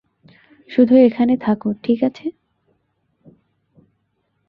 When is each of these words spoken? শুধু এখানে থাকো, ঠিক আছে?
শুধু 0.69 0.93
এখানে 0.97 1.33
থাকো, 1.37 1.69
ঠিক 1.83 1.99
আছে? 2.03 2.25